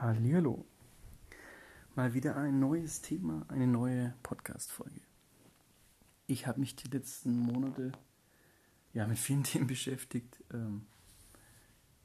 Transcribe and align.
Hallihallo. 0.00 0.64
Mal 1.94 2.14
wieder 2.14 2.34
ein 2.34 2.58
neues 2.58 3.02
Thema, 3.02 3.44
eine 3.48 3.66
neue 3.66 4.14
Podcast-Folge. 4.22 5.02
Ich 6.26 6.46
habe 6.46 6.58
mich 6.58 6.74
die 6.74 6.88
letzten 6.88 7.38
Monate 7.38 7.92
ja, 8.94 9.06
mit 9.06 9.18
vielen 9.18 9.42
Themen 9.44 9.66
beschäftigt. 9.66 10.42
Ähm, 10.54 10.86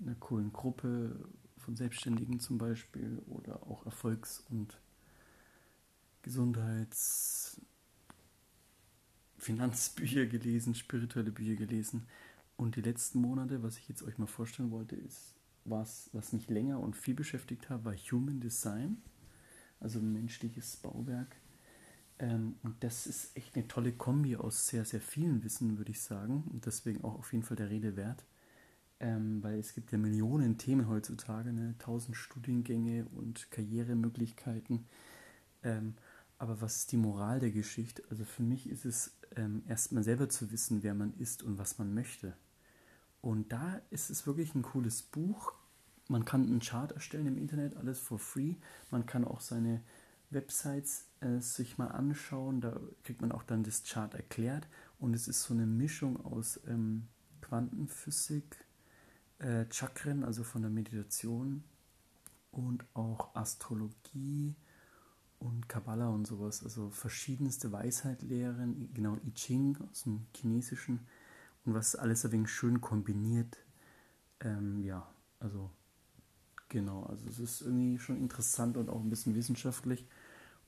einer 0.02 0.16
coolen 0.16 0.52
Gruppe 0.52 1.18
von 1.58 1.78
Selbstständigen 1.78 2.42
zum 2.42 2.58
Beispiel 2.58 3.24
oder 3.28 3.64
auch 3.64 3.86
Erfolgs- 3.86 4.44
und 4.50 4.78
Gesundheits-, 6.22 7.62
Finanzbücher 9.38 10.26
gelesen, 10.26 10.76
spirituelle 10.76 11.32
Bücher 11.32 11.56
gelesen. 11.56 12.06
Und 12.58 12.76
die 12.76 12.82
letzten 12.82 13.22
Monate, 13.22 13.64
was 13.64 13.78
ich 13.78 13.88
jetzt 13.88 14.04
euch 14.04 14.18
mal 14.18 14.28
vorstellen 14.28 14.72
wollte, 14.72 14.98
ist 14.98 15.34
was, 15.66 16.10
was 16.14 16.32
mich 16.32 16.50
länger 16.50 16.80
und 16.80 16.96
viel 16.96 17.16
beschäftigt 17.16 17.70
hat, 17.70 17.84
war 17.84 17.96
Human 17.96 18.40
Design, 18.40 19.02
also 19.80 20.00
menschliches 20.00 20.78
Bauwerk. 20.78 21.36
Ähm, 22.20 22.56
und 22.64 22.82
das 22.84 23.08
ist 23.08 23.36
echt 23.36 23.56
eine 23.56 23.68
tolle 23.68 23.92
Kombi 23.92 24.38
aus 24.38 24.68
sehr, 24.68 24.86
sehr 24.86 25.02
vielen 25.02 25.44
Wissen, 25.44 25.78
würde 25.78 25.92
ich 25.92 26.02
sagen. 26.02 26.44
Und 26.52 26.66
deswegen 26.66 27.04
auch 27.04 27.16
auf 27.16 27.34
jeden 27.34 27.44
Fall 27.44 27.58
der 27.58 27.70
Rede 27.70 27.96
wert. 27.96 28.24
Ähm, 29.02 29.44
weil 29.44 29.60
es 29.60 29.74
gibt 29.74 29.92
ja 29.92 29.98
Millionen 29.98 30.58
Themen 30.58 30.88
heutzutage, 30.88 31.52
ne? 31.52 31.76
tausend 31.80 32.16
Studiengänge 32.16 33.06
und 33.16 33.52
Karrieremöglichkeiten. 33.52 34.86
Ähm, 35.64 35.96
aber 36.38 36.62
was 36.62 36.78
ist 36.78 36.92
die 36.94 36.98
Moral 36.98 37.40
der 37.40 37.52
Geschichte? 37.52 38.04
Also 38.10 38.24
für 38.24 38.44
mich 38.44 38.70
ist 38.70 38.86
es 38.86 39.18
erstmal 39.68 40.04
selber 40.04 40.30
zu 40.30 40.50
wissen, 40.52 40.82
wer 40.82 40.94
man 40.94 41.14
ist 41.18 41.44
und 41.44 41.58
was 41.58 41.78
man 41.78 41.94
möchte. 41.94 42.34
Und 43.26 43.52
da 43.52 43.82
ist 43.90 44.12
es 44.12 44.28
wirklich 44.28 44.54
ein 44.54 44.62
cooles 44.62 45.02
Buch. 45.02 45.54
Man 46.10 46.26
kann 46.26 46.44
einen 46.44 46.60
Chart 46.60 46.92
erstellen 46.92 47.26
im 47.26 47.40
Internet, 47.40 47.76
alles 47.76 47.98
for 47.98 48.20
free. 48.20 48.54
Man 48.92 49.08
kann 49.08 49.26
auch 49.26 49.42
seine 49.42 49.82
Websites 50.30 51.08
äh, 51.22 51.40
sich 51.40 51.80
mal 51.80 51.88
anschauen. 51.88 52.62
Da 52.62 52.80
kriegt 53.02 53.22
man 53.22 53.32
auch 53.32 53.42
dann 53.42 53.64
das 53.64 53.84
Chart 53.84 54.14
erklärt. 54.14 54.68
Und 55.00 55.16
es 55.16 55.28
ist 55.28 55.42
so 55.42 55.56
eine 55.56 55.66
Mischung 55.66 56.24
aus 56.24 56.60
ähm, 56.68 57.08
Quantenphysik, 57.42 58.64
äh, 59.40 59.66
Chakren, 59.72 60.24
also 60.24 60.44
von 60.44 60.62
der 60.62 60.70
Meditation 60.70 61.64
und 62.52 62.86
auch 62.94 63.34
Astrologie 63.34 64.54
und 65.40 65.68
Kabbalah 65.68 66.10
und 66.10 66.28
sowas. 66.28 66.64
Also 66.64 66.92
verschiedenste 66.92 67.72
Weisheitlehren, 67.72 68.94
genau 68.94 69.18
I 69.26 69.34
Ching 69.34 69.80
aus 69.90 70.04
dem 70.04 70.28
Chinesischen 70.36 71.08
und 71.66 71.74
was 71.74 71.96
alles 71.96 72.26
ein 72.26 72.32
wenig 72.32 72.52
schön 72.52 72.82
kombiniert. 72.82 73.58
Ähm, 74.40 74.84
ja, 74.84 75.08
also 75.40 75.72
genau, 76.70 77.04
also 77.04 77.28
es 77.28 77.40
ist 77.40 77.62
irgendwie 77.62 77.98
schon 78.00 78.18
interessant 78.18 78.78
und 78.78 78.90
auch 78.90 79.02
ein 79.02 79.10
bisschen 79.10 79.36
wissenschaftlich. 79.36 80.08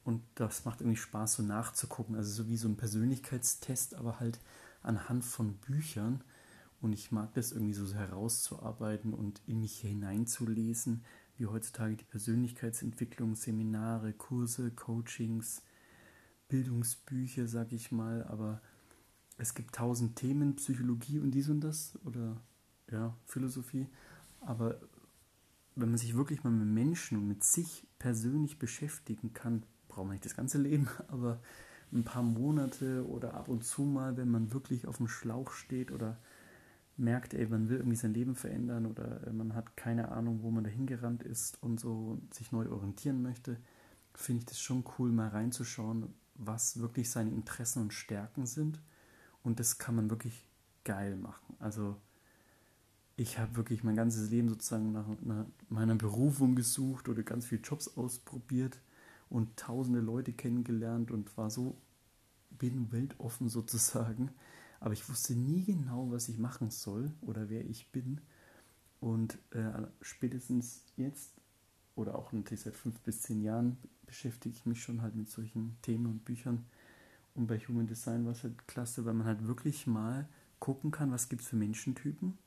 Und 0.03 0.23
das 0.35 0.63
macht 0.65 0.81
irgendwie 0.81 0.97
Spaß 0.97 1.35
so 1.35 1.43
nachzugucken, 1.43 2.15
also 2.15 2.31
so 2.43 2.49
wie 2.49 2.57
so 2.57 2.67
ein 2.69 2.77
Persönlichkeitstest, 2.77 3.95
aber 3.95 4.19
halt 4.19 4.39
anhand 4.81 5.25
von 5.25 5.55
Büchern. 5.57 6.23
Und 6.79 6.93
ich 6.93 7.11
mag 7.11 7.33
das 7.33 7.51
irgendwie 7.51 7.73
so 7.73 7.93
herauszuarbeiten 7.93 9.13
und 9.13 9.41
in 9.47 9.59
mich 9.59 9.81
hineinzulesen, 9.81 11.03
wie 11.35 11.47
heutzutage 11.47 11.97
die 11.97 12.05
Persönlichkeitsentwicklung, 12.05 13.35
Seminare, 13.35 14.13
Kurse, 14.13 14.71
Coachings, 14.71 15.61
Bildungsbücher, 16.47 17.47
sag 17.47 17.73
ich 17.73 17.91
mal, 17.91 18.23
aber 18.23 18.61
es 19.37 19.53
gibt 19.53 19.75
tausend 19.75 20.15
Themen, 20.15 20.55
Psychologie 20.55 21.19
und 21.19 21.31
dies 21.31 21.49
und 21.49 21.61
das 21.61 21.97
oder 22.05 22.37
ja, 22.91 23.15
Philosophie, 23.25 23.87
aber 24.41 24.79
wenn 25.75 25.89
man 25.89 25.97
sich 25.97 26.15
wirklich 26.15 26.43
mal 26.43 26.49
mit 26.49 26.67
Menschen 26.67 27.17
und 27.17 27.27
mit 27.27 27.43
sich 27.43 27.85
persönlich 27.99 28.57
beschäftigen 28.57 29.33
kann, 29.33 29.63
braucht 29.87 30.07
man 30.07 30.13
nicht 30.13 30.25
das 30.25 30.35
ganze 30.35 30.57
Leben, 30.57 30.87
aber 31.07 31.39
ein 31.91 32.03
paar 32.03 32.23
Monate 32.23 33.07
oder 33.07 33.35
ab 33.35 33.47
und 33.47 33.63
zu 33.63 33.83
mal, 33.83 34.17
wenn 34.17 34.29
man 34.29 34.51
wirklich 34.51 34.87
auf 34.87 34.97
dem 34.97 35.07
Schlauch 35.07 35.51
steht 35.51 35.91
oder 35.91 36.17
merkt, 36.97 37.33
ey, 37.33 37.45
man 37.45 37.69
will 37.69 37.77
irgendwie 37.77 37.95
sein 37.95 38.13
Leben 38.13 38.35
verändern 38.35 38.87
oder 38.87 39.25
äh, 39.27 39.31
man 39.31 39.53
hat 39.53 39.77
keine 39.77 40.09
Ahnung, 40.11 40.41
wo 40.41 40.49
man 40.49 40.63
dahin 40.63 40.87
gerannt 40.87 41.23
ist 41.23 41.61
und 41.61 41.79
so 41.79 42.19
sich 42.31 42.51
neu 42.51 42.69
orientieren 42.69 43.21
möchte, 43.21 43.57
finde 44.15 44.39
ich 44.39 44.45
das 44.47 44.59
schon 44.59 44.83
cool, 44.97 45.11
mal 45.11 45.29
reinzuschauen, 45.29 46.13
was 46.33 46.79
wirklich 46.79 47.09
seine 47.09 47.31
Interessen 47.31 47.83
und 47.83 47.93
Stärken 47.93 48.47
sind 48.47 48.81
und 49.43 49.59
das 49.59 49.77
kann 49.77 49.95
man 49.95 50.09
wirklich 50.09 50.45
geil 50.83 51.15
machen. 51.15 51.55
Also 51.59 51.97
ich 53.15 53.39
habe 53.39 53.55
wirklich 53.55 53.83
mein 53.83 53.95
ganzes 53.95 54.29
Leben 54.29 54.49
sozusagen 54.49 54.91
nach, 54.91 55.07
nach, 55.21 55.45
meiner 55.69 55.95
Berufung 55.95 56.55
gesucht 56.55 57.09
oder 57.09 57.23
ganz 57.23 57.47
viele 57.47 57.61
Jobs 57.61 57.97
ausprobiert 57.97 58.79
und 59.29 59.57
tausende 59.57 59.99
Leute 59.99 60.33
kennengelernt 60.33 61.11
und 61.11 61.35
war 61.37 61.49
so, 61.49 61.75
bin 62.51 62.91
weltoffen 62.91 63.49
sozusagen. 63.49 64.29
Aber 64.79 64.93
ich 64.93 65.09
wusste 65.09 65.33
nie 65.33 65.63
genau, 65.63 66.11
was 66.11 66.29
ich 66.29 66.37
machen 66.37 66.69
soll 66.69 67.11
oder 67.21 67.49
wer 67.49 67.65
ich 67.65 67.91
bin. 67.91 68.21
Und 68.99 69.37
äh, 69.51 69.71
spätestens 70.01 70.83
jetzt 70.95 71.33
oder 71.95 72.15
auch 72.15 72.31
natürlich 72.31 72.61
seit 72.61 72.77
fünf 72.77 72.99
bis 72.99 73.23
zehn 73.23 73.41
Jahren 73.41 73.77
beschäftige 74.05 74.55
ich 74.55 74.65
mich 74.65 74.81
schon 74.81 75.01
halt 75.01 75.15
mit 75.15 75.29
solchen 75.29 75.77
Themen 75.81 76.05
und 76.05 76.25
Büchern 76.25 76.65
und 77.37 77.47
bei 77.47 77.59
Human 77.59 77.85
Design 77.85 78.25
war 78.25 78.31
es 78.31 78.43
halt 78.43 78.67
klasse, 78.67 79.05
weil 79.05 79.13
man 79.13 79.27
halt 79.27 79.47
wirklich 79.47 79.85
mal 79.85 80.27
gucken 80.59 80.89
kann, 80.89 81.11
was 81.11 81.29
gibt 81.29 81.43
es 81.43 81.47
für 81.47 81.55
Menschentypen. 81.55 82.37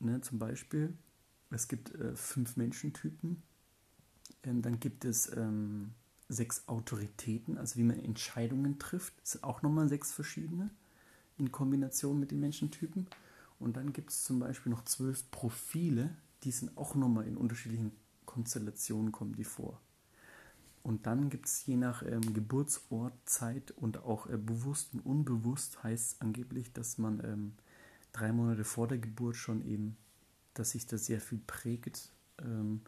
Ne, 0.00 0.20
zum 0.20 0.38
Beispiel, 0.38 0.92
es 1.50 1.68
gibt 1.68 1.94
äh, 1.94 2.14
fünf 2.16 2.56
Menschentypen. 2.56 3.40
Ähm, 4.42 4.62
dann 4.62 4.80
gibt 4.80 5.04
es 5.04 5.34
ähm, 5.36 5.92
sechs 6.28 6.66
Autoritäten, 6.66 7.56
also 7.56 7.76
wie 7.76 7.84
man 7.84 7.98
Entscheidungen 8.00 8.80
trifft. 8.80 9.14
Das 9.20 9.32
sind 9.32 9.44
auch 9.44 9.62
nochmal 9.62 9.88
sechs 9.88 10.12
verschiedene 10.12 10.70
in 11.38 11.52
Kombination 11.52 12.18
mit 12.18 12.32
den 12.32 12.40
Menschentypen. 12.40 13.06
Und 13.60 13.76
dann 13.76 13.92
gibt 13.92 14.10
es 14.10 14.24
zum 14.24 14.40
Beispiel 14.40 14.70
noch 14.70 14.84
zwölf 14.84 15.30
Profile, 15.30 16.14
die 16.42 16.50
sind 16.50 16.76
auch 16.76 16.96
nochmal 16.96 17.26
in 17.26 17.36
unterschiedlichen 17.36 17.92
Konstellationen 18.26 19.12
kommen 19.12 19.34
die 19.36 19.44
vor. 19.44 19.80
Und 20.88 21.04
dann 21.04 21.28
gibt 21.28 21.44
es 21.44 21.66
je 21.66 21.76
nach 21.76 22.02
ähm, 22.02 22.32
Geburtsort, 22.32 23.12
Zeit 23.26 23.72
und 23.72 23.98
auch 24.04 24.26
äh, 24.26 24.38
bewusst 24.38 24.94
und 24.94 25.00
unbewusst 25.00 25.82
heißt 25.82 26.22
angeblich, 26.22 26.72
dass 26.72 26.96
man 26.96 27.22
ähm, 27.22 27.52
drei 28.12 28.32
Monate 28.32 28.64
vor 28.64 28.88
der 28.88 28.96
Geburt 28.96 29.36
schon 29.36 29.60
eben, 29.66 29.98
dass 30.54 30.70
sich 30.70 30.86
da 30.86 30.96
sehr 30.96 31.20
viel 31.20 31.42
prägt. 31.46 32.10
Ähm, 32.40 32.80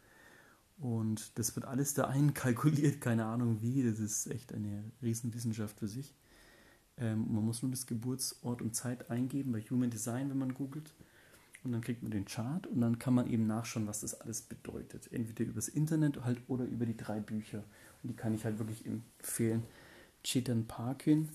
und 0.78 1.38
das 1.38 1.54
wird 1.56 1.66
alles 1.66 1.92
da 1.92 2.04
einkalkuliert, 2.04 3.00
keine 3.02 3.26
Ahnung 3.26 3.60
wie. 3.60 3.82
Das 3.82 3.98
ist 3.98 4.28
echt 4.28 4.54
eine 4.54 4.82
Riesenwissenschaft 5.02 5.78
für 5.78 5.88
sich. 5.88 6.14
Ähm, 6.96 7.26
man 7.30 7.44
muss 7.44 7.60
nur 7.60 7.70
das 7.70 7.86
Geburtsort 7.86 8.62
und 8.62 8.74
Zeit 8.74 9.10
eingeben 9.10 9.52
bei 9.52 9.60
Human 9.60 9.90
Design, 9.90 10.30
wenn 10.30 10.38
man 10.38 10.54
googelt. 10.54 10.94
Und 11.62 11.72
dann 11.72 11.82
kriegt 11.82 12.02
man 12.02 12.10
den 12.10 12.24
Chart 12.24 12.66
und 12.66 12.80
dann 12.80 12.98
kann 12.98 13.12
man 13.12 13.26
eben 13.26 13.46
nachschauen, 13.46 13.86
was 13.86 14.00
das 14.00 14.18
alles 14.18 14.40
bedeutet. 14.40 15.12
Entweder 15.12 15.44
übers 15.44 15.68
Internet 15.68 16.24
halt 16.24 16.40
oder 16.48 16.64
über 16.64 16.86
die 16.86 16.96
drei 16.96 17.20
Bücher. 17.20 17.64
Die 18.02 18.14
kann 18.14 18.34
ich 18.34 18.44
halt 18.44 18.58
wirklich 18.58 18.84
empfehlen. 18.86 19.62
Chetan 20.24 20.66
Parkin. 20.66 21.28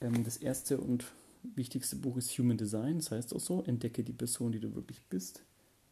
Ähm, 0.00 0.24
das 0.24 0.36
erste 0.36 0.78
und 0.78 1.04
wichtigste 1.42 1.96
Buch 1.96 2.16
ist 2.16 2.30
Human 2.38 2.56
Design, 2.56 2.98
das 2.98 3.10
heißt 3.10 3.34
auch 3.34 3.40
so, 3.40 3.62
entdecke 3.64 4.04
die 4.04 4.12
Person, 4.12 4.52
die 4.52 4.60
du 4.60 4.74
wirklich 4.74 5.02
bist. 5.08 5.42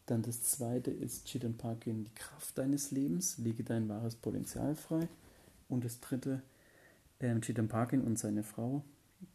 Dann 0.05 0.21
das 0.21 0.43
zweite 0.43 0.91
ist 0.91 1.27
Chetan 1.27 1.55
Parkin, 1.55 2.03
die 2.03 2.13
Kraft 2.13 2.57
deines 2.57 2.91
Lebens, 2.91 3.37
lege 3.37 3.63
dein 3.63 3.87
wahres 3.87 4.15
Potenzial 4.15 4.75
frei. 4.75 5.07
Und 5.69 5.85
das 5.85 5.99
dritte, 5.99 6.41
ähm, 7.19 7.41
Chetan 7.41 7.67
Parkin 7.67 8.01
und 8.01 8.19
seine 8.19 8.43
Frau, 8.43 8.83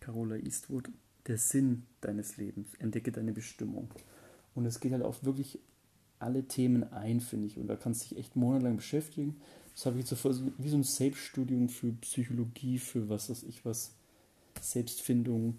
Carola 0.00 0.36
Eastwood, 0.36 0.90
der 1.26 1.38
Sinn 1.38 1.84
deines 2.00 2.36
Lebens, 2.36 2.74
entdecke 2.78 3.12
deine 3.12 3.32
Bestimmung. 3.32 3.90
Und 4.54 4.66
es 4.66 4.80
geht 4.80 4.92
halt 4.92 5.02
auch 5.02 5.22
wirklich 5.22 5.58
alle 6.18 6.44
Themen 6.44 6.92
ein, 6.92 7.20
finde 7.20 7.46
ich. 7.46 7.58
Und 7.58 7.68
da 7.68 7.76
kannst 7.76 8.04
du 8.04 8.08
dich 8.10 8.18
echt 8.18 8.36
monatelang 8.36 8.76
beschäftigen. 8.76 9.36
Das 9.76 9.84
habe 9.84 10.00
ich 10.00 10.10
jetzt 10.10 10.22
so 10.22 10.52
wie 10.56 10.70
so 10.70 10.78
ein 10.78 10.82
Selbststudium 10.82 11.68
für 11.68 11.92
Psychologie, 11.92 12.78
für 12.78 13.10
was 13.10 13.28
weiß 13.28 13.42
ich 13.42 13.62
was, 13.66 13.92
Selbstfindung, 14.58 15.58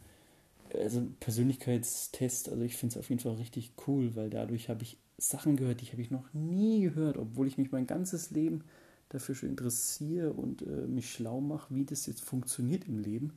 also 0.74 1.08
Persönlichkeitstest. 1.19 2.50
Also 2.50 2.64
ich 2.64 2.75
finde 2.75 2.94
es 2.94 2.98
auf 2.98 3.10
jeden 3.10 3.22
Fall 3.22 3.36
richtig 3.36 3.74
cool, 3.86 4.16
weil 4.16 4.31
dadurch 4.31 4.69
habe 4.69 4.81
ich 4.81 4.98
Sachen 5.19 5.56
gehört, 5.56 5.81
die 5.81 5.92
habe 5.92 6.02
ich 6.02 6.10
noch 6.10 6.34
nie 6.34 6.81
gehört, 6.81 7.18
obwohl 7.18 7.46
ich 7.46 7.60
mich 7.60 7.72
mein 7.72 7.86
ganzes 7.86 8.31
Leben 8.31 8.64
dafür 9.10 9.36
schon 9.36 9.50
interessiere 9.50 10.34
und 10.34 10.64
äh, 10.64 10.88
mich 10.88 11.12
schlau 11.12 11.40
mache, 11.40 11.75
wie 11.75 11.86
das 11.86 12.08
jetzt 12.08 12.22
funktioniert 12.22 12.88
im 12.88 12.98
Leben. 12.98 13.34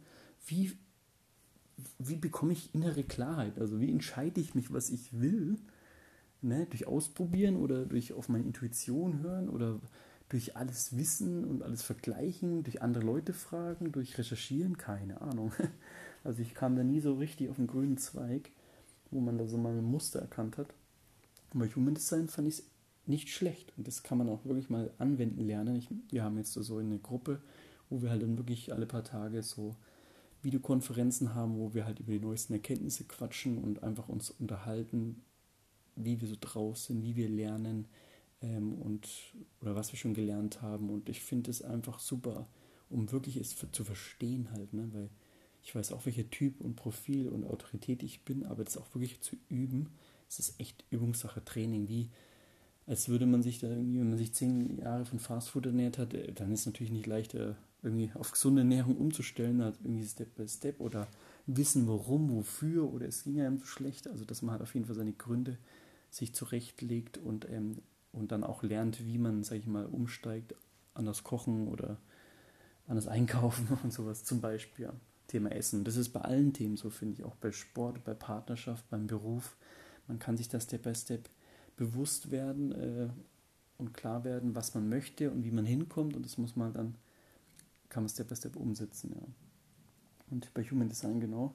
Wie, 0.46 0.72
wie 1.98 2.16
bekomme 2.16 2.54
ich 2.54 2.74
innere 2.74 3.04
Klarheit? 3.04 3.58
Also 3.58 3.82
wie 3.82 3.90
entscheide 3.90 4.40
ich 4.40 4.54
mich, 4.54 4.72
was 4.72 4.88
ich 4.88 5.20
will? 5.20 5.58
Ne? 6.40 6.66
Durch 6.70 6.86
Ausprobieren 6.86 7.56
oder 7.56 7.84
durch 7.84 8.14
auf 8.14 8.30
meine 8.30 8.44
Intuition 8.44 9.20
hören 9.20 9.50
oder 9.50 9.78
durch 10.30 10.56
alles 10.56 10.96
Wissen 10.96 11.44
und 11.44 11.62
alles 11.62 11.82
Vergleichen, 11.82 12.62
durch 12.62 12.82
andere 12.82 13.04
Leute 13.04 13.32
fragen, 13.32 13.92
durch 13.92 14.16
Recherchieren, 14.16 14.78
keine 14.78 15.20
Ahnung. 15.20 15.52
Also 16.22 16.42
ich 16.42 16.52
kam 16.52 16.76
da 16.76 16.84
nie 16.84 17.00
so 17.00 17.14
richtig 17.14 17.48
auf 17.48 17.56
den 17.56 17.66
grünen 17.66 17.96
Zweig, 17.96 18.50
wo 19.10 19.20
man 19.20 19.38
da 19.38 19.46
so 19.46 19.56
mal 19.56 19.72
ein 19.72 19.82
Muster 19.82 20.20
erkannt 20.20 20.58
hat. 20.58 20.66
Bei 21.54 21.66
Human 21.66 21.94
Design 21.94 22.28
fand 22.28 22.46
ich 22.46 22.62
nicht 23.06 23.30
schlecht. 23.30 23.72
Und 23.78 23.88
das 23.88 24.02
kann 24.02 24.18
man 24.18 24.28
auch 24.28 24.44
wirklich 24.44 24.68
mal 24.68 24.90
anwenden 24.98 25.40
lernen. 25.46 25.76
Ich, 25.76 25.88
wir 26.10 26.22
haben 26.22 26.36
jetzt 26.36 26.52
so 26.52 26.76
eine 26.76 26.98
Gruppe, 26.98 27.40
wo 27.88 28.02
wir 28.02 28.10
halt 28.10 28.20
dann 28.20 28.36
wirklich 28.36 28.70
alle 28.70 28.84
paar 28.84 29.02
Tage 29.02 29.42
so 29.42 29.76
Videokonferenzen 30.42 31.34
haben, 31.34 31.56
wo 31.56 31.72
wir 31.72 31.86
halt 31.86 32.00
über 32.00 32.12
die 32.12 32.20
neuesten 32.20 32.52
Erkenntnisse 32.52 33.04
quatschen 33.04 33.56
und 33.56 33.82
einfach 33.82 34.10
uns 34.10 34.28
unterhalten, 34.30 35.22
wie 35.96 36.20
wir 36.20 36.28
so 36.28 36.36
draus 36.38 36.84
sind, 36.84 37.02
wie 37.02 37.16
wir 37.16 37.30
lernen 37.30 37.86
ähm, 38.42 38.74
und 38.74 39.08
oder 39.60 39.74
was 39.74 39.92
wir 39.92 39.98
schon 39.98 40.14
gelernt 40.14 40.62
haben. 40.62 40.90
Und 40.90 41.08
ich 41.08 41.20
finde 41.20 41.50
es 41.50 41.62
einfach 41.62 41.98
super, 41.98 42.46
um 42.88 43.10
wirklich 43.12 43.36
es 43.36 43.56
zu 43.72 43.84
verstehen 43.84 44.50
halt, 44.52 44.72
ne? 44.72 44.88
weil 44.92 45.10
ich 45.62 45.74
weiß 45.74 45.92
auch, 45.92 46.06
welcher 46.06 46.28
Typ 46.30 46.60
und 46.60 46.76
Profil 46.76 47.28
und 47.28 47.44
Autorität 47.44 48.02
ich 48.02 48.24
bin, 48.24 48.46
aber 48.46 48.64
das 48.64 48.78
auch 48.78 48.94
wirklich 48.94 49.20
zu 49.20 49.36
üben, 49.48 49.90
das 50.26 50.38
ist 50.38 50.60
echt 50.60 50.84
Übungssache, 50.90 51.44
Training, 51.44 51.88
wie 51.88 52.08
als 52.86 53.08
würde 53.08 53.26
man 53.26 53.42
sich 53.42 53.60
da 53.60 53.68
irgendwie, 53.68 54.00
wenn 54.00 54.08
man 54.08 54.18
sich 54.18 54.32
zehn 54.32 54.78
Jahre 54.78 55.04
von 55.04 55.20
Fastfood 55.20 55.66
ernährt 55.66 55.98
hat, 55.98 56.14
äh, 56.14 56.32
dann 56.32 56.52
ist 56.52 56.60
es 56.60 56.66
natürlich 56.66 56.92
nicht 56.92 57.06
leicht, 57.06 57.34
äh, 57.34 57.54
irgendwie 57.82 58.10
auf 58.14 58.32
gesunde 58.32 58.62
Ernährung 58.62 58.96
umzustellen, 58.96 59.62
halt 59.62 59.76
irgendwie 59.82 60.04
Step 60.04 60.34
by 60.34 60.46
Step 60.48 60.80
oder 60.80 61.08
wissen, 61.46 61.86
warum, 61.86 62.34
wofür 62.34 62.92
oder 62.92 63.06
es 63.06 63.24
ging 63.24 63.40
einem 63.40 63.58
so 63.58 63.64
schlecht. 63.64 64.08
Also, 64.08 64.24
dass 64.24 64.42
man 64.42 64.52
halt 64.52 64.62
auf 64.62 64.74
jeden 64.74 64.86
Fall 64.86 64.96
seine 64.96 65.12
Gründe 65.12 65.56
sich 66.10 66.34
zurechtlegt 66.34 67.18
und, 67.18 67.48
ähm, 67.48 67.76
und 68.12 68.32
dann 68.32 68.44
auch 68.44 68.62
lernt, 68.62 69.04
wie 69.04 69.18
man, 69.18 69.44
sag 69.44 69.58
ich 69.58 69.66
mal, 69.66 69.86
umsteigt 69.86 70.54
an 70.94 71.06
das 71.06 71.24
Kochen 71.24 71.68
oder 71.68 71.98
an 72.86 72.96
das 72.96 73.06
Einkaufen 73.06 73.78
und 73.82 73.92
sowas 73.92 74.24
zum 74.24 74.40
Beispiel. 74.40 74.90
Thema 75.28 75.52
Essen. 75.52 75.84
Das 75.84 75.96
ist 75.96 76.08
bei 76.10 76.20
allen 76.20 76.52
Themen 76.52 76.76
so, 76.76 76.90
finde 76.90 77.14
ich, 77.14 77.24
auch 77.24 77.36
bei 77.36 77.52
Sport, 77.52 78.02
bei 78.02 78.14
Partnerschaft, 78.14 78.88
beim 78.90 79.06
Beruf. 79.06 79.56
Man 80.08 80.18
kann 80.18 80.36
sich 80.36 80.48
das 80.48 80.64
Step 80.64 80.82
by 80.82 80.94
Step 80.94 81.28
bewusst 81.76 82.32
werden 82.32 82.72
äh, 82.72 83.08
und 83.78 83.94
klar 83.94 84.24
werden, 84.24 84.56
was 84.56 84.74
man 84.74 84.88
möchte 84.88 85.30
und 85.30 85.44
wie 85.44 85.52
man 85.52 85.64
hinkommt 85.64 86.16
und 86.16 86.26
das 86.26 86.36
muss 86.36 86.56
man 86.56 86.72
dann, 86.72 86.96
kann 87.88 88.02
man 88.02 88.08
Step 88.08 88.28
by 88.28 88.36
Step 88.36 88.56
umsetzen, 88.56 89.12
ja. 89.14 89.22
Und 90.30 90.52
bei 90.52 90.62
Human 90.62 90.88
Design 90.88 91.20
genau, 91.20 91.54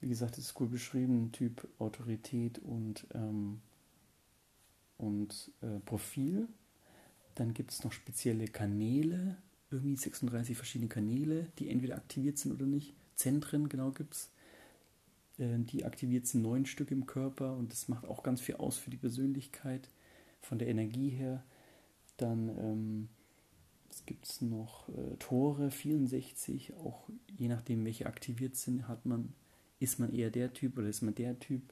wie 0.00 0.08
gesagt, 0.08 0.36
das 0.36 0.46
ist 0.46 0.60
cool 0.60 0.68
beschrieben, 0.68 1.32
Typ 1.32 1.68
Autorität 1.78 2.58
und, 2.58 3.06
ähm, 3.14 3.60
und 4.98 5.50
äh, 5.60 5.78
Profil. 5.84 6.48
Dann 7.34 7.54
gibt 7.54 7.72
es 7.72 7.84
noch 7.84 7.92
spezielle 7.92 8.46
Kanäle, 8.46 9.36
irgendwie 9.70 9.96
36 9.96 10.56
verschiedene 10.56 10.88
Kanäle, 10.88 11.46
die 11.58 11.68
entweder 11.68 11.96
aktiviert 11.96 12.38
sind 12.38 12.52
oder 12.52 12.66
nicht. 12.66 12.94
Zentren, 13.14 13.68
genau 13.68 13.90
gibt 13.90 14.14
es. 14.14 14.30
Äh, 15.38 15.58
die 15.58 15.84
aktiviert 15.84 16.26
sind 16.26 16.42
neun 16.42 16.66
Stück 16.66 16.90
im 16.90 17.06
Körper 17.06 17.56
und 17.56 17.72
das 17.72 17.88
macht 17.88 18.06
auch 18.06 18.22
ganz 18.22 18.40
viel 18.40 18.56
aus 18.56 18.78
für 18.78 18.90
die 18.90 18.96
Persönlichkeit, 18.96 19.88
von 20.40 20.58
der 20.58 20.68
Energie 20.68 21.10
her. 21.10 21.42
Dann 22.16 22.48
ähm, 22.58 23.08
gibt 24.06 24.26
es 24.26 24.40
noch 24.40 24.88
äh, 24.88 25.16
Tore, 25.18 25.70
64, 25.70 26.74
auch 26.74 27.08
je 27.36 27.48
nachdem, 27.48 27.84
welche 27.84 28.06
aktiviert 28.06 28.56
sind, 28.56 28.88
hat 28.88 29.06
man, 29.06 29.32
ist 29.80 29.98
man 29.98 30.12
eher 30.12 30.30
der 30.30 30.52
Typ 30.52 30.78
oder 30.78 30.88
ist 30.88 31.02
man 31.02 31.14
der 31.14 31.38
Typ. 31.38 31.62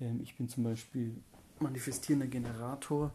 Ähm, 0.00 0.20
ich 0.20 0.36
bin 0.36 0.48
zum 0.48 0.64
Beispiel 0.64 1.16
manifestierender 1.60 2.26
Generator 2.26 3.12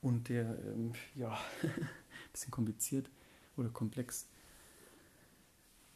und 0.00 0.28
der, 0.28 0.58
ähm, 0.64 0.92
ja, 1.14 1.36
bisschen 2.32 2.50
kompliziert 2.50 3.10
oder 3.56 3.68
komplex, 3.70 4.28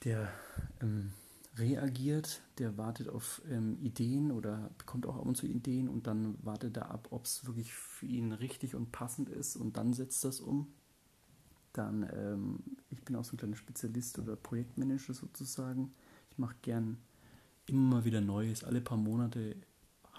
der 0.04 0.32
ähm, 0.80 1.12
reagiert, 1.56 2.40
der 2.58 2.76
wartet 2.78 3.08
auf 3.08 3.42
ähm, 3.50 3.78
Ideen 3.82 4.30
oder 4.30 4.70
bekommt 4.78 5.06
auch 5.06 5.16
ab 5.16 5.26
und 5.26 5.36
zu 5.36 5.46
Ideen 5.46 5.88
und 5.88 6.06
dann 6.06 6.36
wartet 6.42 6.76
er 6.76 6.90
ab, 6.90 7.08
ob 7.10 7.24
es 7.24 7.44
wirklich 7.46 7.72
für 7.72 8.06
ihn 8.06 8.32
richtig 8.32 8.74
und 8.74 8.92
passend 8.92 9.28
ist 9.28 9.56
und 9.56 9.76
dann 9.76 9.92
setzt 9.92 10.24
das 10.24 10.40
um. 10.40 10.72
Dann, 11.72 12.08
ähm, 12.12 12.58
ich 12.88 13.04
bin 13.04 13.14
auch 13.14 13.24
so 13.24 13.34
ein 13.34 13.38
kleiner 13.38 13.56
Spezialist 13.56 14.18
oder 14.18 14.36
Projektmanager 14.36 15.14
sozusagen. 15.14 15.92
Ich 16.30 16.38
mache 16.38 16.56
gern 16.62 16.98
immer 17.66 18.04
wieder 18.04 18.20
Neues. 18.20 18.64
Alle 18.64 18.80
paar 18.80 18.98
Monate 18.98 19.56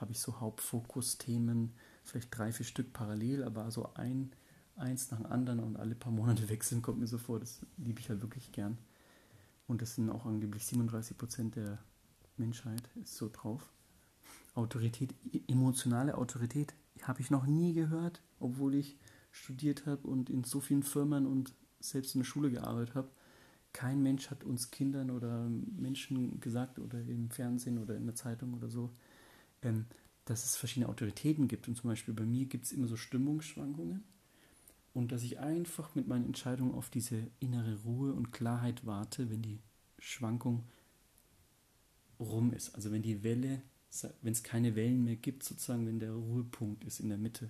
habe 0.02 0.12
ich 0.12 0.20
so 0.20 0.40
Hauptfokusthemen, 0.40 1.74
vielleicht 2.04 2.36
drei, 2.36 2.52
vier 2.52 2.66
Stück 2.66 2.92
parallel, 2.92 3.44
aber 3.44 3.70
so 3.72 3.94
ein, 3.94 4.32
eins 4.76 5.12
nach 5.12 5.20
dem 5.20 5.28
anderen 5.28 5.60
und 5.60 5.78
alle 5.78 5.96
paar 5.96 6.12
Monate 6.12 6.50
wechseln, 6.50 6.82
kommt 6.82 7.00
mir 7.00 7.08
so 7.08 7.18
vor. 7.18 7.40
Das 7.40 7.62
liebe 7.78 8.00
ich 8.00 8.10
halt 8.10 8.22
wirklich 8.22 8.52
gern. 8.52 8.78
Und 9.68 9.82
das 9.82 9.96
sind 9.96 10.10
auch 10.10 10.26
angeblich 10.26 10.66
37 10.66 11.18
Prozent 11.18 11.56
der 11.56 11.78
Menschheit, 12.38 12.82
ist 13.02 13.16
so 13.16 13.30
drauf. 13.32 13.72
Autorität, 14.54 15.14
emotionale 15.48 16.18
Autorität, 16.18 16.74
habe 17.04 17.22
ich 17.22 17.32
noch 17.32 17.46
nie 17.46 17.74
gehört, 17.74 18.22
obwohl 18.40 18.76
ich 18.76 18.98
studiert 19.32 19.86
habe 19.86 20.08
und 20.08 20.30
in 20.30 20.44
so 20.44 20.60
vielen 20.60 20.84
Firmen 20.84 21.26
und 21.26 21.54
selbst 21.80 22.16
in 22.16 22.22
der 22.22 22.26
Schule 22.26 22.52
gearbeitet 22.52 22.96
habe. 22.96 23.10
Kein 23.72 24.04
Mensch 24.04 24.30
hat 24.30 24.44
uns 24.44 24.72
Kindern 24.72 25.10
oder 25.10 25.48
Menschen 25.48 26.42
gesagt 26.42 26.80
oder 26.80 27.00
im 27.00 27.30
Fernsehen 27.30 27.78
oder 27.78 27.96
in 27.96 28.06
der 28.06 28.16
Zeitung 28.16 28.54
oder 28.54 28.70
so, 28.70 28.92
ähm, 29.62 29.86
dass 30.26 30.46
es 30.46 30.56
verschiedene 30.56 30.90
Autoritäten 30.90 31.48
gibt. 31.48 31.68
Und 31.68 31.76
zum 31.76 31.90
Beispiel 31.90 32.14
bei 32.14 32.26
mir 32.26 32.46
gibt 32.46 32.66
es 32.66 32.72
immer 32.72 32.88
so 32.88 32.96
Stimmungsschwankungen. 32.96 34.04
Und 34.94 35.12
dass 35.12 35.24
ich 35.24 35.40
einfach 35.40 35.96
mit 35.96 36.08
meinen 36.08 36.26
Entscheidungen 36.26 36.74
auf 36.74 36.90
diese 36.90 37.28
innere 37.40 37.82
Ruhe 37.84 38.14
und 38.14 38.32
Klarheit 38.32 38.86
warte, 38.86 39.30
wenn 39.30 39.42
die 39.42 39.60
Schwankung 40.00 40.66
rum 42.20 42.54
ist. 42.54 42.76
Also 42.76 42.92
wenn 42.92 43.02
die 43.02 43.24
Welle, 43.24 43.62
wenn 44.22 44.34
es 44.34 44.44
keine 44.44 44.76
Wellen 44.76 45.04
mehr 45.04 45.16
gibt, 45.16 45.44
sozusagen, 45.44 45.88
wenn 45.88 46.00
der 46.00 46.14
Ruhepunkt 46.14 46.84
ist 46.84 47.00
in 47.00 47.10
der 47.10 47.18
Mitte. 47.18 47.50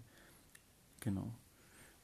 Genau. 0.99 1.33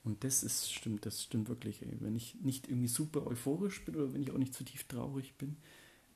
Und 0.03 0.23
das 0.23 0.41
ist, 0.41 0.71
stimmt, 0.71 1.05
das 1.05 1.23
stimmt 1.23 1.49
wirklich. 1.49 1.81
Ey. 1.81 1.97
Wenn 1.99 2.15
ich 2.15 2.35
nicht 2.35 2.67
irgendwie 2.67 2.87
super 2.87 3.27
euphorisch 3.27 3.83
bin 3.85 3.95
oder 3.95 4.13
wenn 4.13 4.23
ich 4.23 4.31
auch 4.31 4.37
nicht 4.37 4.53
zu 4.53 4.63
tief 4.63 4.85
traurig 4.85 5.35
bin, 5.35 5.57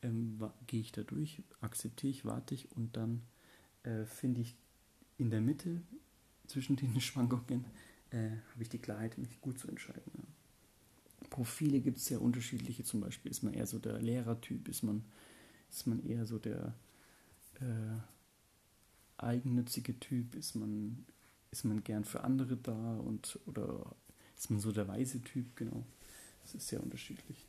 ähm, 0.02 0.40
gehe 0.66 0.82
ich 0.82 0.92
da 0.92 1.04
durch, 1.04 1.44
akzeptiere 1.60 2.12
ich, 2.12 2.26
warte 2.26 2.56
ich 2.56 2.72
und 2.76 2.96
dann 2.98 3.22
äh, 3.84 4.06
finde 4.06 4.42
ich 4.42 4.56
in 5.18 5.30
der 5.30 5.42
Mitte 5.42 5.82
zwischen 6.48 6.76
den 6.76 7.00
Schwankungen 7.02 7.66
äh, 8.12 8.30
habe 8.54 8.62
ich 8.62 8.70
die 8.70 8.80
Klarheit, 8.80 9.18
mich 9.18 9.40
gut 9.42 9.60
zu 9.60 9.68
entscheiden. 9.68 10.12
Ja. 10.18 10.24
Profile 11.30 11.80
gibt 11.80 11.98
es 11.98 12.06
sehr 12.06 12.22
unterschiedliche. 12.22 12.84
Zum 12.84 13.02
Beispiel 13.02 13.32
ist 13.32 13.42
man 13.44 13.54
eher 13.54 13.66
so 13.66 13.80
der 13.80 14.02
Lehrertyp, 14.02 14.68
ist 14.68 14.84
man, 14.84 15.04
ist 15.70 15.88
man 15.88 16.06
eher 16.06 16.26
so 16.26 16.38
der 16.38 16.74
äh, 17.62 17.98
eigennützige 19.18 20.00
Typ, 20.00 20.36
ist 20.36 20.56
man, 20.56 21.06
ist 21.52 21.64
man 21.64 21.84
gern 21.84 22.04
für 22.04 22.24
andere 22.24 22.58
da 22.58 22.98
und 22.98 23.40
oder 23.46 23.96
ist 24.38 24.50
man 24.50 24.60
so 24.60 24.72
der 24.72 24.88
weise 24.88 25.22
Typ, 25.22 25.56
genau. 25.56 25.86
Das 26.42 26.56
ist 26.56 26.68
sehr 26.68 26.84
unterschiedlich. 26.84 27.48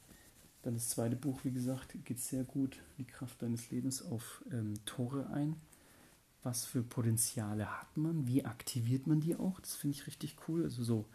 Dann 0.63 0.75
das 0.75 0.91
zweite 0.91 1.17
Buch, 1.17 1.41
wie 1.43 1.51
gesagt, 1.51 1.97
geht 2.05 2.21
sehr 2.21 2.45
gut, 2.45 2.79
die 2.99 3.05
Kraft 3.05 3.43
deines 3.43 3.71
Lebens, 3.71 4.03
auf 4.03 4.45
ähm, 4.53 4.75
Tore 4.85 5.29
ein 5.31 5.57
was 6.43 6.65
für 6.65 6.83
Potenziale 6.83 7.81
hat 7.81 7.97
man, 7.97 8.27
wie 8.27 8.45
aktiviert 8.45 9.07
man 9.07 9.21
die 9.21 9.37
auch. 9.37 9.61
Das 9.61 9.75
finde 9.75 9.97
ich 9.97 10.07
richtig 10.07 10.37
cool. 10.49 10.65
Also 10.65 10.83
so 10.83 11.07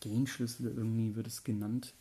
Gain-Schlüssel 0.00 0.66
irgendwie 0.66 1.14
wird 1.14 1.26
es 1.26 1.44
genannt. 1.44 1.94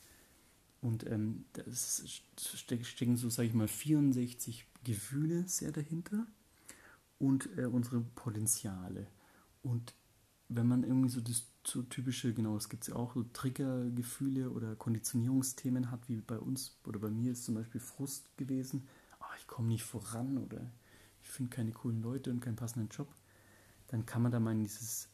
Und 0.82 1.06
ähm, 1.08 1.46
da 1.54 1.64
stecken 1.72 3.18
so, 3.18 3.30
sage 3.30 3.48
ich 3.48 3.54
mal, 3.54 3.68
64 3.68 4.66
Gefühle 4.84 5.48
sehr 5.48 5.72
dahinter 5.72 6.28
und 7.18 7.50
äh, 7.58 7.66
unsere 7.66 8.02
Potenziale. 8.02 9.08
Und 9.64 9.96
wenn 10.48 10.68
man 10.68 10.84
irgendwie 10.84 11.10
so 11.10 11.22
das 11.22 11.48
so 11.66 11.82
typische, 11.82 12.34
genau, 12.34 12.56
es 12.56 12.70
gibt 12.70 12.88
ja 12.88 12.96
auch 12.96 13.16
so 13.16 13.24
Triggergefühle 13.24 14.52
oder 14.52 14.76
Konditionierungsthemen 14.76 15.90
hat, 15.90 16.08
wie 16.08 16.18
bei 16.18 16.38
uns 16.38 16.78
oder 16.86 17.00
bei 17.00 17.10
mir 17.10 17.32
ist 17.32 17.46
zum 17.46 17.56
Beispiel 17.56 17.82
Frust 17.82 18.38
gewesen, 18.38 18.88
oh, 19.20 19.34
ich 19.40 19.48
komme 19.48 19.70
nicht 19.70 19.84
voran 19.84 20.38
oder 20.38 20.72
ich 21.26 21.32
finde 21.32 21.50
keine 21.50 21.72
coolen 21.72 22.02
Leute 22.02 22.32
und 22.32 22.40
keinen 22.40 22.56
passenden 22.56 22.90
Job, 22.90 23.14
dann 23.88 24.06
kann 24.06 24.22
man 24.22 24.32
da 24.32 24.40
mal 24.40 24.52
in 24.52 24.64
dieses 24.64 25.10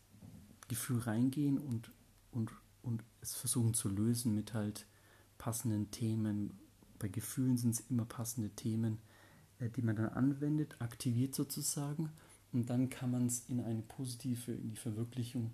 Gefühl 0.68 1.00
reingehen 1.00 1.58
und, 1.58 1.92
und, 2.32 2.52
und 2.84 3.04
es 3.22 3.34
versuchen 3.34 3.74
zu 3.74 3.90
lösen 3.90 4.36
mit 4.36 4.54
halt 4.54 4.86
passenden 5.38 5.90
Themen. 5.90 6.60
Bei 7.00 7.08
Gefühlen 7.08 7.58
sind 7.58 7.72
es 7.72 7.80
immer 7.90 8.06
passende 8.06 8.50
Themen, 8.50 9.00
äh, 9.60 9.70
die 9.70 9.82
man 9.82 9.96
dann 9.96 10.10
anwendet, 10.10 10.76
aktiviert 10.80 11.34
sozusagen 11.34 12.12
und 12.52 12.70
dann 12.70 12.90
kann 12.90 13.12
man 13.12 13.28
es 13.28 13.46
in 13.48 13.62
eine 13.62 13.82
positive, 13.82 14.52
in 14.52 14.70
die 14.70 14.78
Verwirklichung 14.78 15.52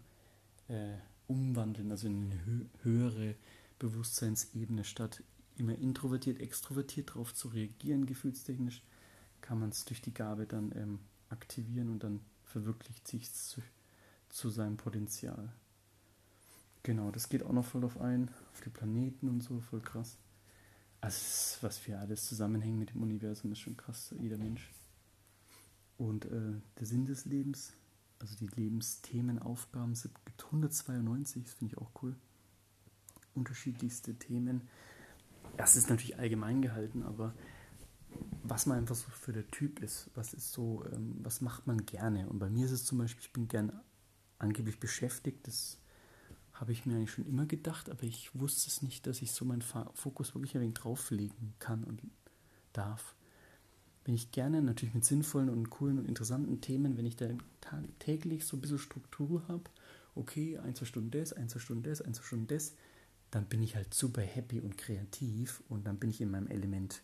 äh, 0.68 0.96
umwandeln, 1.28 1.92
also 1.92 2.08
in 2.08 2.32
eine 2.32 2.46
hö 2.46 2.66
höhere 2.82 3.36
Bewusstseinsebene, 3.80 4.84
statt 4.84 5.24
immer 5.58 5.76
introvertiert, 5.76 6.40
extrovertiert 6.40 7.12
darauf 7.12 7.34
zu 7.34 7.50
reagieren, 7.50 8.08
gefühlstechnisch, 8.08 8.82
kann 9.42 9.60
man 9.60 9.70
es 9.70 9.86
durch 9.86 10.02
die 10.02 10.14
Gabe 10.14 10.46
dann 10.46 10.72
ähm, 10.76 11.00
aktivieren 11.30 11.90
und 11.90 12.04
dann 12.04 12.20
verwirklicht 12.44 13.08
sich 13.08 13.34
zu, 13.34 13.62
zu 14.30 14.50
seinem 14.50 14.78
Potenzial. 14.78 15.52
Genau, 16.84 17.12
das 17.12 17.30
geht 17.30 17.44
auch 17.44 17.52
noch 17.52 17.66
voll 17.66 17.84
auf 17.84 18.00
ein, 18.00 18.30
auf 18.54 18.62
die 18.62 18.70
Planeten 18.70 19.28
und 19.28 19.42
so, 19.42 19.60
voll 19.60 19.82
krass. 19.82 20.18
Also, 21.02 21.58
was 21.62 21.86
wir 21.88 22.00
alles 22.00 22.26
zusammenhängen 22.26 22.80
mit 22.80 22.92
dem 22.92 23.04
Universum, 23.04 23.52
ist 23.52 23.60
schon 23.60 23.78
krass, 23.78 24.16
jeder 24.20 24.38
Mensch. 24.38 24.72
Und 25.98 26.26
äh, 26.26 26.54
der 26.80 26.86
Sinn 26.86 27.06
des 27.06 27.26
Lebens, 27.26 27.74
also 28.20 28.36
die 28.36 28.48
Lebensthemenaufgaben. 28.48 29.92
Es 29.92 30.04
gibt 30.04 30.46
192, 30.46 31.44
das 31.44 31.54
finde 31.54 31.74
ich 31.74 31.78
auch 31.78 31.92
cool. 32.02 32.16
Unterschiedlichste 33.36 34.16
Themen. 34.16 34.68
Das 35.58 35.76
ist 35.76 35.90
natürlich 35.90 36.18
allgemein 36.18 36.62
gehalten, 36.62 37.04
aber 37.04 37.34
was 38.44 38.66
man 38.66 38.78
einfach 38.78 38.96
so 38.96 39.10
für 39.10 39.34
der 39.34 39.48
Typ 39.48 39.82
ist, 39.82 40.10
was 40.16 40.34
ist 40.34 40.52
so, 40.52 40.84
ähm, 40.94 41.18
was 41.22 41.42
macht 41.42 41.68
man 41.68 41.86
gerne? 41.86 42.28
Und 42.30 42.40
bei 42.40 42.50
mir 42.50 42.66
ist 42.66 42.72
es 42.72 42.86
zum 42.86 42.98
Beispiel, 42.98 43.24
ich 43.24 43.34
bin 43.34 43.48
gern 43.48 43.72
angeblich 44.40 44.80
beschäftigt, 44.80 45.48
das 45.48 45.78
habe 46.54 46.72
ich 46.72 46.86
mir 46.86 46.96
eigentlich 46.96 47.12
schon 47.12 47.28
immer 47.28 47.46
gedacht, 47.46 47.90
aber 47.90 48.04
ich 48.04 48.34
wusste 48.34 48.70
es 48.70 48.82
nicht, 48.82 49.06
dass 49.06 49.22
ich 49.22 49.32
so 49.32 49.46
meinen 49.46 49.62
Fokus 49.62 50.34
wirklich 50.34 50.56
ein 50.56 50.62
wenig 50.62 50.76
drauflegen 50.76 51.54
kann 51.60 51.84
und 51.84 52.02
darf. 52.74 53.16
Bin 54.04 54.16
ich 54.16 54.32
gerne 54.32 54.62
natürlich 54.62 54.96
mit 54.96 55.06
sinnvollen 55.06 55.50
und 55.50 55.70
coolen 55.70 56.00
und 56.00 56.06
interessanten 56.06 56.62
Themen, 56.62 56.98
wenn 56.98 57.06
ich 57.06 57.18
da 57.18 57.28
täglich 58.00 58.46
so 58.46 58.58
ein 58.58 58.62
bisschen 58.62 58.80
Struktur 58.80 59.48
habe, 59.48 59.66
okay, 60.16 60.58
ein, 60.58 60.74
zwei 60.74 60.86
Stunden 60.86 61.12
das, 61.12 61.34
ein, 61.34 61.50
zwei 61.50 61.60
Stunden 61.60 61.84
das, 61.84 62.02
ein, 62.02 62.14
zwei 62.14 62.24
Stunden 62.24 62.48
das, 62.48 62.74
dann 63.30 63.46
bin 63.46 63.62
ich 63.62 63.76
halt 63.76 63.94
super 63.94 64.22
happy 64.22 64.62
und 64.62 64.78
kreativ 64.78 65.62
und 65.68 65.86
dann 65.86 66.00
bin 66.00 66.10
ich 66.10 66.22
in 66.22 66.32
meinem 66.32 66.48
Element. 66.48 67.04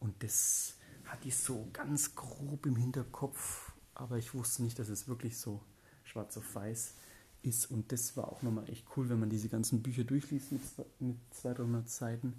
Und 0.00 0.22
das 0.22 0.74
hatte 1.04 1.28
ich 1.28 1.36
so 1.36 1.68
ganz 1.72 2.14
grob 2.14 2.66
im 2.66 2.76
Hinterkopf, 2.76 3.72
aber 3.94 4.18
ich 4.18 4.34
wusste 4.34 4.62
nicht, 4.62 4.78
dass 4.78 4.88
es 4.88 5.08
wirklich 5.08 5.36
so 5.38 5.60
schwarz 6.04 6.36
auf 6.36 6.54
weiß 6.54 6.94
ist. 7.42 7.70
Und 7.70 7.92
das 7.92 8.16
war 8.16 8.28
auch 8.28 8.42
nochmal 8.42 8.68
echt 8.68 8.86
cool, 8.96 9.08
wenn 9.08 9.20
man 9.20 9.30
diese 9.30 9.48
ganzen 9.48 9.82
Bücher 9.82 10.04
durchliest 10.04 10.52
mit, 10.52 10.62
mit 11.00 11.16
200, 11.30 11.58
300 11.58 11.88
Seiten. 11.88 12.34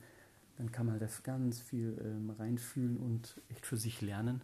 Dann 0.57 0.71
kann 0.71 0.85
man 0.85 0.99
da 0.99 1.07
ganz 1.23 1.59
viel 1.59 1.97
ähm, 2.03 2.29
reinfühlen 2.31 2.97
und 2.97 3.41
echt 3.49 3.65
für 3.65 3.77
sich 3.77 4.01
lernen 4.01 4.41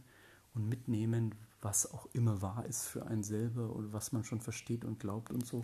und 0.53 0.67
mitnehmen, 0.67 1.35
was 1.61 1.91
auch 1.91 2.07
immer 2.13 2.41
wahr 2.41 2.65
ist 2.65 2.85
für 2.85 3.05
einen 3.05 3.23
selber 3.23 3.75
oder 3.75 3.93
was 3.93 4.11
man 4.11 4.23
schon 4.23 4.41
versteht 4.41 4.85
und 4.85 4.99
glaubt 4.99 5.31
und 5.31 5.45
so. 5.45 5.63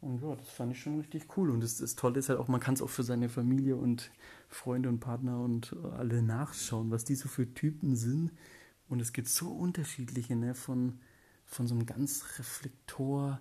Und 0.00 0.22
ja, 0.22 0.36
das 0.36 0.48
fand 0.48 0.72
ich 0.72 0.80
schon 0.80 0.98
richtig 0.98 1.36
cool. 1.36 1.50
Und 1.50 1.60
das, 1.60 1.78
das 1.78 1.96
Tolle 1.96 2.18
ist 2.18 2.28
halt 2.28 2.38
auch, 2.38 2.48
man 2.48 2.60
kann 2.60 2.74
es 2.74 2.82
auch 2.82 2.90
für 2.90 3.02
seine 3.02 3.28
Familie 3.28 3.76
und 3.76 4.10
Freunde 4.48 4.88
und 4.88 5.00
Partner 5.00 5.40
und 5.40 5.74
alle 5.96 6.22
nachschauen, 6.22 6.90
was 6.90 7.04
die 7.04 7.16
so 7.16 7.28
für 7.28 7.52
Typen 7.52 7.96
sind. 7.96 8.30
Und 8.88 9.00
es 9.00 9.12
gibt 9.12 9.28
so 9.28 9.50
unterschiedliche, 9.50 10.36
ne? 10.36 10.54
von, 10.54 11.00
von 11.44 11.66
so 11.66 11.74
einem 11.74 11.84
ganz 11.84 12.24
Reflektor, 12.38 13.40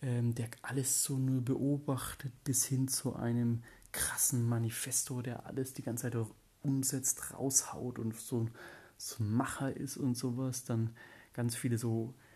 ähm, 0.00 0.34
der 0.34 0.48
alles 0.62 1.02
so 1.02 1.18
nur 1.18 1.42
beobachtet, 1.42 2.32
bis 2.44 2.64
hin 2.64 2.88
zu 2.88 3.14
einem 3.14 3.62
krassen 3.92 4.48
Manifesto, 4.48 5.20
der 5.20 5.46
alles 5.46 5.74
die 5.74 5.82
ganze 5.82 6.04
Zeit 6.04 6.16
auch 6.16 6.34
umsetzt, 6.62 7.34
raushaut 7.34 7.98
und 7.98 8.16
so, 8.16 8.48
so 8.96 9.22
ein 9.22 9.32
Macher 9.32 9.76
ist 9.76 9.98
und 9.98 10.16
sowas. 10.16 10.64
Dann 10.64 10.90
ganz 11.34 11.56
viele 11.56 11.76
so 11.76 12.14
äh, 12.16 12.29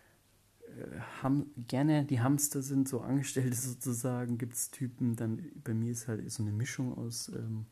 ham, 1.21 1.47
gerne 1.67 2.05
die 2.05 2.21
Hamster 2.21 2.61
sind, 2.61 2.87
so 2.87 3.01
Angestellte 3.01 3.55
sozusagen, 3.55 4.37
gibt 4.37 4.53
es 4.53 4.71
Typen. 4.71 5.15
Dann 5.15 5.51
bei 5.63 5.73
mir 5.73 5.91
ist 5.91 6.07
halt 6.07 6.29
so 6.31 6.43
eine 6.43 6.51
Mischung 6.51 6.97
aus 6.97 7.29
ähm, 7.29 7.65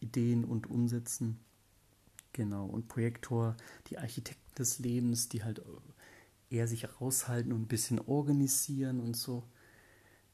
Ideen 0.00 0.44
und 0.44 0.68
Umsetzen. 0.68 1.38
Genau, 2.32 2.66
und 2.66 2.88
Projektor, 2.88 3.56
die 3.88 3.98
Architekten 3.98 4.54
des 4.56 4.78
Lebens, 4.78 5.28
die 5.28 5.42
halt 5.42 5.62
eher 6.50 6.68
sich 6.68 7.00
raushalten 7.00 7.52
und 7.52 7.62
ein 7.62 7.68
bisschen 7.68 7.98
organisieren 7.98 9.00
und 9.00 9.16
so. 9.16 9.42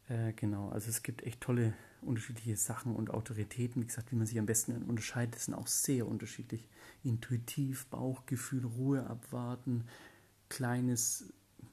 Äh, 0.09 0.33
genau, 0.33 0.69
also 0.71 0.89
es 0.89 1.03
gibt 1.03 1.23
echt 1.23 1.41
tolle 1.41 1.75
unterschiedliche 2.01 2.57
Sachen 2.57 2.95
und 2.95 3.11
Autoritäten. 3.11 3.83
Wie 3.83 3.87
gesagt, 3.87 4.11
wie 4.11 4.17
man 4.17 4.27
sich 4.27 4.39
am 4.39 4.47
besten 4.47 4.83
unterscheidet, 4.83 5.39
sind 5.39 5.55
auch 5.55 5.69
sehr 5.69 6.09
unterschiedlich. 6.09 6.67
Intuitiv, 7.05 7.87
Bauchgefühl, 7.87 8.65
Ruhe 8.65 9.07
abwarten, 9.07 9.85
kleines 10.49 11.33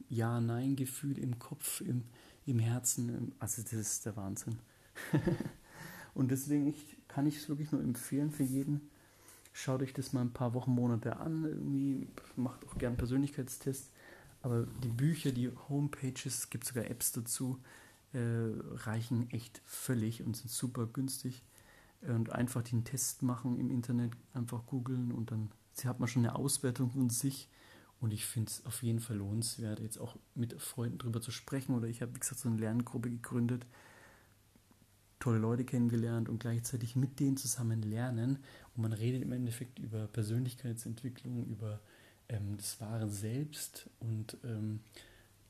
ja-Nein-Gefühl 0.09 1.17
im 1.17 1.39
Kopf, 1.39 1.81
im, 1.81 2.03
im 2.45 2.59
Herzen. 2.59 3.33
Also 3.39 3.61
das 3.61 3.73
ist 3.73 4.05
der 4.05 4.15
Wahnsinn. 4.15 4.57
und 6.13 6.31
deswegen 6.31 6.67
ich, 6.67 6.97
kann 7.07 7.27
ich 7.27 7.37
es 7.37 7.49
wirklich 7.49 7.71
nur 7.71 7.81
empfehlen 7.81 8.31
für 8.31 8.43
jeden. 8.43 8.89
Schaut 9.53 9.81
euch 9.81 9.93
das 9.93 10.13
mal 10.13 10.21
ein 10.21 10.33
paar 10.33 10.53
Wochen, 10.53 10.71
Monate 10.71 11.17
an. 11.17 11.45
Irgendwie 11.45 12.07
macht 12.35 12.65
auch 12.67 12.77
gern 12.77 12.97
Persönlichkeitstest. 12.97 13.91
Aber 14.41 14.67
die 14.83 14.89
Bücher, 14.89 15.31
die 15.31 15.51
Homepages, 15.69 16.25
es 16.39 16.49
gibt 16.49 16.65
sogar 16.65 16.85
Apps 16.85 17.11
dazu, 17.11 17.59
äh, 18.13 18.19
reichen 18.19 19.29
echt 19.31 19.61
völlig 19.65 20.23
und 20.23 20.37
sind 20.37 20.49
super 20.49 20.85
günstig. 20.87 21.43
Und 22.01 22.31
einfach 22.31 22.63
den 22.63 22.85
Test 22.85 23.23
machen 23.23 23.59
im 23.59 23.69
Internet, 23.69 24.13
einfach 24.33 24.65
googeln 24.65 25.11
und 25.11 25.31
dann 25.31 25.51
hat 25.83 25.99
man 25.99 26.07
schon 26.07 26.25
eine 26.25 26.35
Auswertung 26.35 26.91
von 26.91 27.09
sich 27.09 27.49
und 28.01 28.13
ich 28.13 28.25
finde 28.25 28.49
es 28.49 28.65
auf 28.65 28.81
jeden 28.81 28.99
Fall 28.99 29.17
lohnenswert, 29.17 29.79
jetzt 29.79 29.97
auch 29.97 30.15
mit 30.33 30.59
Freunden 30.61 30.99
drüber 30.99 31.21
zu 31.21 31.31
sprechen. 31.31 31.75
Oder 31.75 31.87
ich 31.87 32.01
habe, 32.01 32.15
wie 32.15 32.19
gesagt, 32.19 32.39
so 32.39 32.49
eine 32.49 32.57
Lerngruppe 32.57 33.09
gegründet, 33.09 33.65
tolle 35.19 35.39
Leute 35.39 35.65
kennengelernt 35.65 36.29
und 36.29 36.39
gleichzeitig 36.39 36.95
mit 36.95 37.19
denen 37.19 37.35
zusammen 37.35 37.81
lernen. 37.81 38.39
Und 38.75 38.83
man 38.83 38.93
redet 38.93 39.21
im 39.21 39.33
Endeffekt 39.33 39.79
über 39.79 40.07
Persönlichkeitsentwicklung, 40.07 41.45
über 41.47 41.81
ähm, 42.29 42.55
das 42.55 42.79
wahre 42.79 43.09
Selbst. 43.09 43.89
Und 43.99 44.37
ähm, 44.45 44.79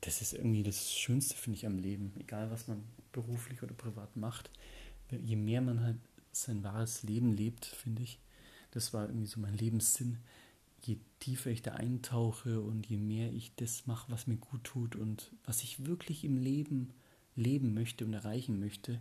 das 0.01 0.21
ist 0.21 0.33
irgendwie 0.33 0.63
das 0.63 0.91
Schönste, 0.91 1.35
finde 1.35 1.57
ich, 1.57 1.67
am 1.67 1.77
Leben. 1.77 2.13
Egal, 2.19 2.49
was 2.49 2.67
man 2.67 2.83
beruflich 3.11 3.61
oder 3.61 3.75
privat 3.75 4.15
macht. 4.15 4.49
Je 5.11 5.35
mehr 5.35 5.61
man 5.61 5.81
halt 5.81 5.97
sein 6.31 6.63
wahres 6.63 7.03
Leben 7.03 7.33
lebt, 7.33 7.65
finde 7.65 8.03
ich, 8.03 8.19
das 8.71 8.93
war 8.93 9.07
irgendwie 9.07 9.25
so 9.25 9.39
mein 9.39 9.55
Lebenssinn, 9.55 10.19
je 10.85 10.97
tiefer 11.19 11.51
ich 11.51 11.61
da 11.61 11.73
eintauche 11.73 12.61
und 12.61 12.87
je 12.87 12.97
mehr 12.97 13.31
ich 13.33 13.55
das 13.55 13.87
mache, 13.87 14.11
was 14.11 14.27
mir 14.27 14.37
gut 14.37 14.63
tut 14.63 14.95
und 14.95 15.31
was 15.43 15.63
ich 15.63 15.85
wirklich 15.85 16.23
im 16.23 16.37
Leben 16.37 16.93
leben 17.35 17.73
möchte 17.73 18.05
und 18.05 18.13
erreichen 18.13 18.59
möchte, 18.59 18.99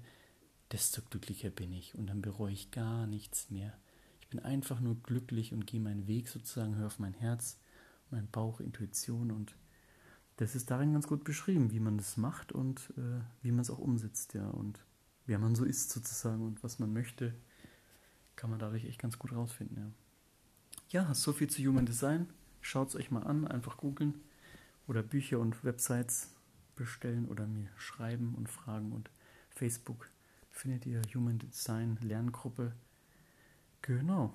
desto 0.70 1.02
glücklicher 1.02 1.50
bin 1.50 1.72
ich 1.72 1.94
und 1.94 2.06
dann 2.06 2.22
bereue 2.22 2.52
ich 2.52 2.70
gar 2.70 3.06
nichts 3.06 3.50
mehr. 3.50 3.76
Ich 4.20 4.28
bin 4.28 4.40
einfach 4.40 4.80
nur 4.80 4.96
glücklich 5.02 5.52
und 5.52 5.66
gehe 5.66 5.80
meinen 5.80 6.06
Weg 6.06 6.28
sozusagen, 6.28 6.76
höre 6.76 6.86
auf 6.86 6.98
mein 6.98 7.14
Herz, 7.14 7.58
mein 8.10 8.28
Bauch, 8.30 8.60
Intuition 8.60 9.30
und 9.30 9.56
das 10.36 10.54
ist 10.54 10.70
darin 10.70 10.92
ganz 10.92 11.08
gut 11.08 11.24
beschrieben, 11.24 11.72
wie 11.72 11.80
man 11.80 11.98
das 11.98 12.16
macht 12.16 12.52
und 12.52 12.92
äh, 12.96 13.20
wie 13.42 13.50
man 13.50 13.60
es 13.60 13.70
auch 13.70 13.78
umsetzt, 13.78 14.34
ja. 14.34 14.48
Und 14.48 14.84
wer 15.26 15.40
man 15.40 15.56
so 15.56 15.64
ist 15.64 15.90
sozusagen 15.90 16.46
und 16.46 16.62
was 16.62 16.78
man 16.78 16.92
möchte, 16.92 17.34
kann 18.36 18.50
man 18.50 18.60
dadurch 18.60 18.84
echt 18.84 19.00
ganz 19.00 19.18
gut 19.18 19.32
rausfinden, 19.32 19.76
ja 19.78 19.90
ja, 20.90 21.14
so 21.14 21.32
viel 21.32 21.48
zu 21.48 21.62
Human 21.62 21.86
Design. 21.86 22.28
Schaut 22.60 22.88
es 22.88 22.96
euch 22.96 23.10
mal 23.10 23.22
an, 23.22 23.46
einfach 23.46 23.76
googeln 23.76 24.14
oder 24.86 25.02
Bücher 25.02 25.38
und 25.38 25.64
Websites 25.64 26.34
bestellen 26.76 27.26
oder 27.28 27.46
mir 27.46 27.68
schreiben 27.76 28.34
und 28.36 28.48
fragen. 28.48 28.92
Und 28.92 29.10
Facebook 29.50 30.10
findet 30.50 30.86
ihr 30.86 31.02
Human 31.14 31.38
Design 31.38 31.98
Lerngruppe. 32.02 32.72
Genau. 33.82 34.34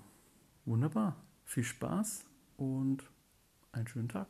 Wunderbar. 0.66 1.16
Viel 1.46 1.64
Spaß 1.64 2.26
und 2.58 3.04
einen 3.72 3.88
schönen 3.88 4.10
Tag. 4.10 4.28